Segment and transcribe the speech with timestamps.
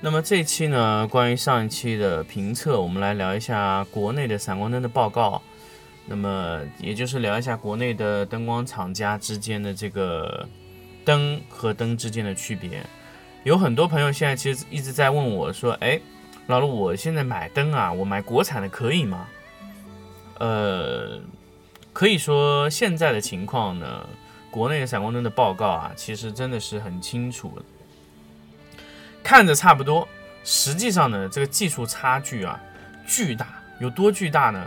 [0.00, 5.42] 那么这一期呢，关于上一期的评测，我们来聊一下国内的闪光灯的报告。
[6.06, 10.48] 那么也就是聊一下国内的灯光厂家之间的这个
[11.04, 12.82] 灯和灯之间的区别。
[13.42, 16.00] 有很多朋友现在其实一直在问我说：“哎，
[16.46, 19.26] 老陆，我现在买灯啊，我买国产的可以吗？”
[20.38, 21.20] 呃，
[21.92, 24.08] 可以说现在的情况呢，
[24.50, 27.60] 国内的闪光灯的报告啊，其实真的是很清楚。
[29.28, 30.08] 看着差不多，
[30.42, 32.58] 实际上呢，这个技术差距啊，
[33.06, 33.46] 巨大，
[33.78, 34.66] 有多巨大呢？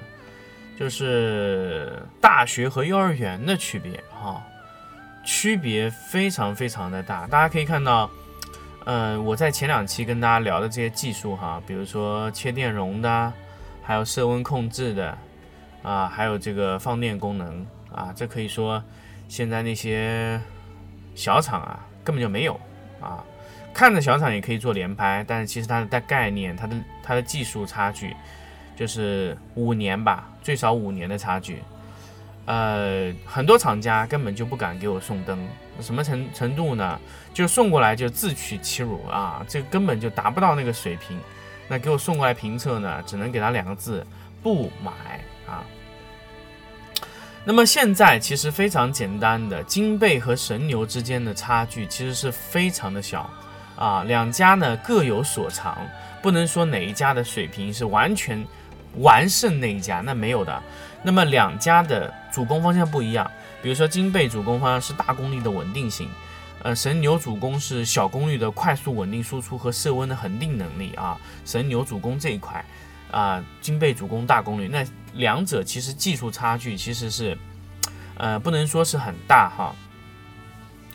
[0.78, 4.40] 就是大学和幼儿园的区别哈，
[5.26, 7.26] 区别非常非常的大。
[7.26, 8.08] 大家可以看到，
[8.86, 13.34] 呃，我在前两期跟大家聊的这些技术哈，比如说切电容的，
[13.82, 15.18] 还有色温控制的，
[15.82, 18.84] 啊，还有这个放电功能啊，这可以说
[19.28, 20.40] 现在那些
[21.16, 22.54] 小厂啊根本就没有
[23.02, 23.26] 啊。
[23.74, 28.16] 看着小厂也可以做连拍，但是其实它的概念，它的它的技术差距
[28.76, 31.62] 就是五年吧，最少五年的差距。
[32.46, 35.40] 呃，很多厂家根本就不敢给我送灯，
[35.80, 37.00] 什么程程度呢？
[37.34, 41.18] 就送过来就自取其辱啊，这根本就达不到那个水平。
[41.68, 44.06] 那给我送过来评测呢，只能给他两个字：
[44.44, 44.92] 不买
[45.48, 45.64] 啊。
[47.46, 53.30] 那么现在其实非常简单的，金贝和神牛之间的差距其实是非常的小。
[53.76, 55.78] 啊，两家呢各有所长，
[56.22, 58.46] 不能说哪一家的水平是完全
[58.98, 60.62] 完胜那一家，那没有的。
[61.02, 63.30] 那么两家的主攻方向不一样，
[63.64, 66.08] 比如说金贝主攻方向是大功率的稳定性，
[66.62, 71.18] 呃，神牛主攻是小功率的快速稳定输出和色温的恒定能力啊。
[71.44, 72.64] 神牛主攻这一块，
[73.10, 77.36] 啊，金贝主攻大功率，那两者其实技术差距其实是，
[78.18, 79.74] 呃，不能说是很大哈，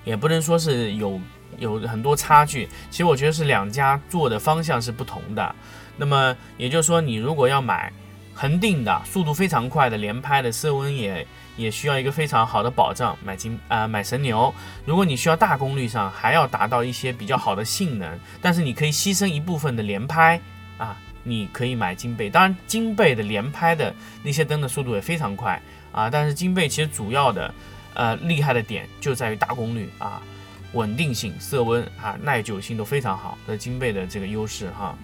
[0.04, 1.20] 也不能说是有。
[1.58, 5.54] 有很多差距，其实我觉得是两家做的方向是不同的。
[5.96, 7.92] 那么也就是说，你如果要买
[8.34, 14.52] 恒定的、速度非常快的、连拍的、色温也也需要一个非常好的保障，买金啊买神牛。
[14.84, 20.38] 如果你需要大功率上还要达到一些比较好的性能，但是你可以牺牲一部分的连拍
[20.76, 22.28] 啊，你可以买金贝。
[22.28, 25.58] 当然，金贝的连拍的那些灯的速度也非常快
[25.92, 27.54] 啊，但是金贝其实主要的
[27.94, 30.20] 呃厉害的点就在于大功率啊。
[30.76, 34.96] 稳定性、色温啊、耐久性都非常好，的金贝的这个优势哈。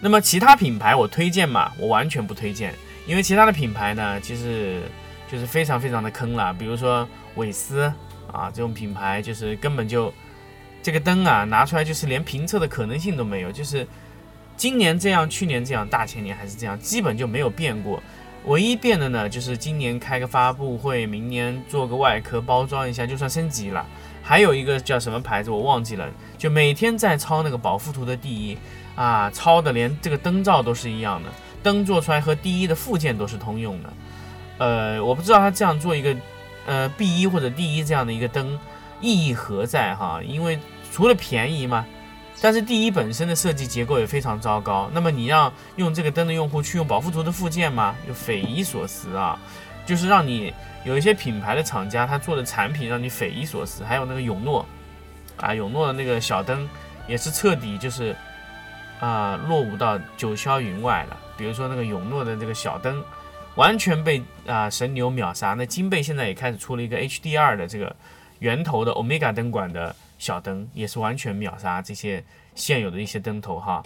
[0.00, 1.72] 那么其他品牌我推荐嘛？
[1.78, 2.74] 我完全不推荐，
[3.06, 4.82] 因为其他的品牌呢，其实
[5.30, 6.52] 就是非常非常的坑了。
[6.52, 7.90] 比如说韦斯
[8.30, 10.12] 啊这种品牌，就是根本就
[10.82, 13.86] 这个灯啊拿出来就是连评测的可能性都没有，就是
[14.56, 18.02] 今年这样，去年这样，大前年还是这样，基本就没有变过。
[18.46, 23.84] 唯一变的呢，就是今年开个发布会，明年做个外壳包装一下，就算升级了。
[24.22, 26.08] 还有一个叫什么牌子我忘记了，
[26.38, 28.56] 就每天在抄那个保富图的第一
[28.94, 31.28] 啊，抄的连这个灯罩都是一样的，
[31.62, 33.92] 灯做出来和第一的附件都是通用的。
[34.58, 36.16] 呃，我不知道他这样做一个
[36.66, 38.56] 呃 B 一或者第一这样的一个灯
[39.00, 40.20] 意义何在哈？
[40.24, 40.58] 因为
[40.92, 41.84] 除了便宜嘛。
[42.40, 47.96] 但是第一本身的设计结构也非常糟糕，那么你让用这个灯的用户去用保护图的附件吗？
[48.06, 49.38] 又匪夷所思啊！
[49.86, 50.52] 就是让你
[50.84, 54.66] 有一些品牌的厂家他做的产品让你匪夷所思，还有那个永诺，
[55.38, 56.68] 啊，永诺的那个小灯
[57.08, 58.14] 也是彻底就是
[59.00, 61.16] 啊落伍到九霄云外了。
[61.38, 63.02] 比如说那个永诺的这个小灯，
[63.54, 65.54] 完全被啊神牛秒杀。
[65.54, 67.96] 那金贝现在也开始出了一个 HDR 的这个
[68.40, 69.96] 圆头的 Omega 灯管的。
[70.18, 72.24] 小灯也是完全秒杀这些
[72.54, 73.82] 现有的一些灯头哈。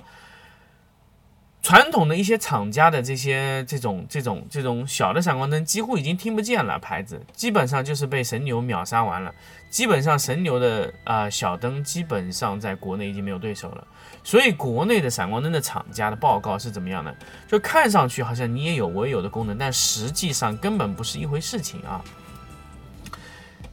[1.63, 9.31] 传统的一些厂家的这些这种这种这种小的闪光灯几乎已经听不见了，牌子基本上就是被神牛秒杀完了。
[9.69, 13.87] 基本上神牛的啊小灯基本上在国内已经没有对手了。
[14.25, 17.15] 所以国内的闪光灯的厂家的报告是怎么样的？
[17.47, 22.03] 就看上去好像你也有我也有的功能，但实际上根本不是一回事情啊。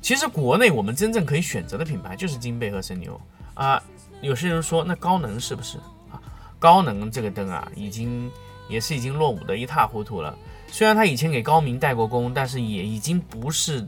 [0.08, 3.20] 其实国内我们真正可以选择的品牌就是金贝和神牛
[3.56, 3.84] 啊。
[4.22, 5.78] 有些人说那高能是不是
[6.10, 6.16] 啊？
[6.58, 8.32] 高能这个灯啊，已经
[8.70, 10.34] 也是已经落伍的一塌糊涂了。
[10.68, 13.86] 虽然他以前给高明代过工，但是也已经不是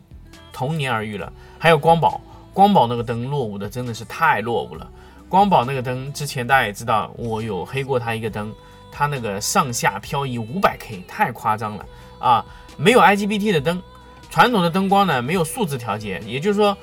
[0.52, 1.32] 同年而遇了。
[1.58, 2.20] 还有光宝，
[2.52, 4.92] 光宝那个灯落伍的真的是太落伍了。
[5.30, 8.54] 光宝那个灯之前大家也知道，我有黑过他一个灯，
[8.92, 11.86] 它那个上下漂移五百 K，太夸张了
[12.20, 12.46] 啊！
[12.76, 13.82] 没有 IGBT 的灯，
[14.30, 16.78] 传统的灯光呢没有数字调节，也就是说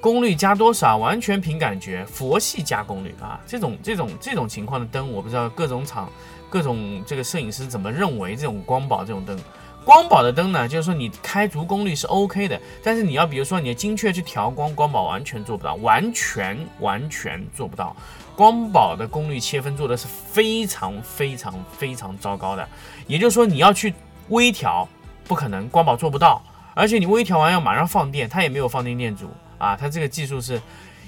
[0.00, 3.40] 功率加多少完全凭感觉，佛系加功率啊！
[3.46, 6.08] 这种这种这种情况的灯，我不知道各种厂
[6.48, 9.36] 各种这个摄影师怎么认为这种光宝这种灯。
[9.84, 17.94] 光宝的灯呢，就是说你开足功率是 OK 的，但是你要比如说你精确去调光，光宝完全做不到，完全完全做不到。
[18.34, 22.68] 光宝的功率切分做的是非常非常非常糟糕的，
[23.06, 23.94] 也就是说你要去
[24.28, 24.88] 微调，
[25.24, 26.42] 不可能，光宝做不到，
[26.76, 30.60] 而且你微调完要马上放电，它也没有放电电阻啊，它这个技术是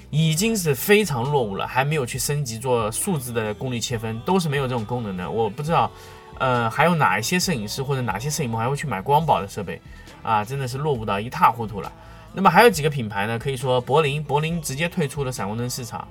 [0.09, 5.91] 已经是非常落伍了，还没有去升级做数字的功率切分，都是没有这种功能的，我不知道。
[6.39, 9.79] 呃，还有哪一些摄影师或者哪些摄影棚还会去买光宝的设备
[10.23, 10.43] 啊？
[10.43, 11.91] 真的是落伍到一塌糊涂了。
[12.33, 13.37] 那么还有几个品牌呢？
[13.37, 16.07] 可以说柏林，柏林直接退出了闪光灯市场。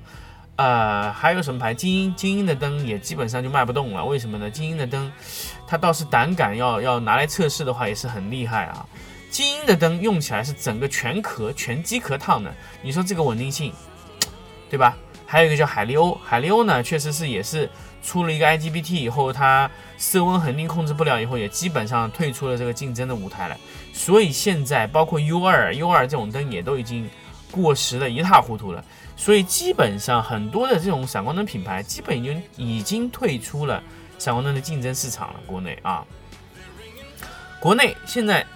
[0.56, 1.72] 呃，还有什么牌？
[1.72, 4.04] 精英，精英的灯也基本上就卖不动了。
[4.04, 4.50] 为什么呢？
[4.50, 5.10] 精英的灯，
[5.66, 8.84] 它倒是胆敢要要拿来测试的话，也是很厉害啊。
[9.30, 12.52] 精英的灯用起来是整个全壳全机壳烫的，
[12.82, 13.72] 你说这个稳定性，
[14.70, 14.96] 对吧？
[15.26, 17.68] 还有一个叫海利欧，海利欧呢，确实是也是。
[18.00, 23.56] 出了一个 IGBT 以后，它色温恒定控制不了，以后也基本上退出了这个竞争的舞台了。
[23.92, 27.10] 所以现在包括 U 二、U 二这种灯也都已经
[27.50, 28.82] 过时的一塌糊涂了。
[29.16, 33.82] 所以基本上很多的这种闪光灯品牌，基本已经已经退出了
[34.16, 35.40] 闪光灯的竞争市场了。
[35.44, 36.06] 国内啊，
[37.58, 38.46] 国内现在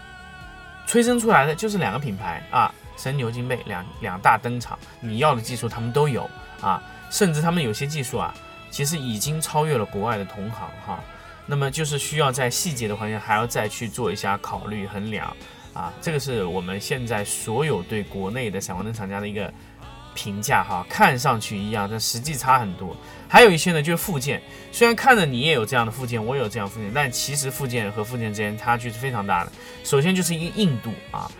[0.92, 6.28] 催生出来的就是两个品牌啊，神牛金贝两两大登场，你要的技术他们都有
[6.60, 8.34] 啊，甚至他们有些技术啊。
[8.70, 11.02] 其实已经超越了国外的同行哈，
[11.46, 15.34] 那么就是需要在细节的环节还要再去做一下考虑衡量
[15.72, 19.50] 啊，这个是我们现在所有对国内的闪光灯厂家的一个
[20.14, 22.96] 评价哈，看上去一样，但实际差很多。
[23.28, 29.52] 还有一些呢就是附件，虽然看着你也有这样的附件，我也有这样附件，但其实附件和附件之间差距是非常大的。
[29.84, 31.30] 首先就是一个硬度啊，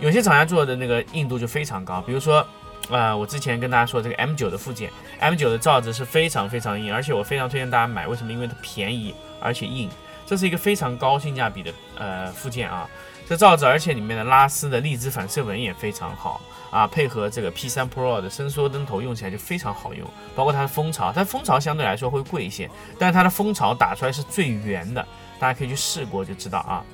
[0.00, 2.46] 有些厂家做的那个硬度就非常高，比如说。
[2.90, 8.06] 呃，我之前跟大家说这个 M9 的附件，M9 的罩子是非常非常硬，而且我非常推荐大家买。
[8.06, 8.30] 为什么？
[8.30, 9.88] 因为它便宜而且硬，
[10.26, 12.88] 这是一个非常高性价比的呃附件啊。
[13.26, 20.06] 这罩子，而且里面的拉丝的荔枝反射纹也非常好啊，配合这个 P3 Pro 的伸缩灯头用起来就非常好用。
[20.36, 25.02] 包括它的蜂巢，它蜂巢相对来说会贵一些，但是它的蜂巢打出来是最圆的，
[25.38, 26.84] 大家可以去试过就知道啊。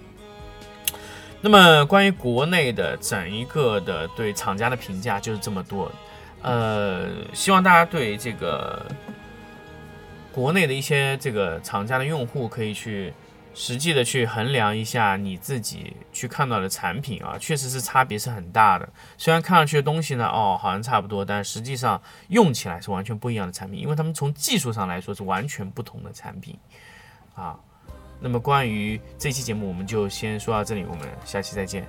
[1.40, 5.90] 那么关于国内的整一个的对厂家的评价就是这么多，
[6.42, 8.86] 呃，希望大家对这个
[10.32, 13.12] 国内的一些这个厂家的用户可以去
[13.52, 18.88] 实际的去衡量一下你自己去看到的产品啊，确实是差别是很大的。
[19.18, 26.56] 虽然看上去的东西呢，哦，好像差不多，但实际上用起来是完全不一样的产品，因为他们从技术上来说是完全不同的产品
[27.34, 27.58] 啊。
[28.20, 31.84] 那么关于这期节目，我们就先说到这里，我们下期再见。